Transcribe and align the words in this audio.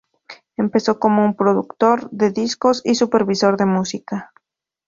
Empezó 0.57 0.97
como 0.99 1.23
un 1.23 1.35
productor 1.35 2.09
de 2.09 2.31
discos 2.31 2.81
y 2.83 2.95
supervisor 2.95 3.55
de 3.55 3.67
música. 3.67 4.33